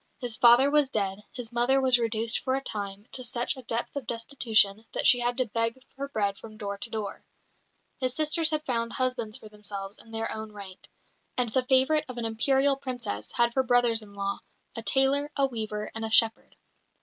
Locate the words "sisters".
8.15-8.49